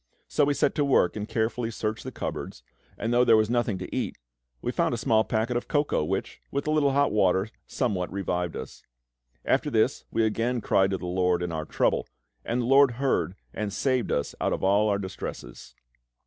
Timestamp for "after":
9.45-9.69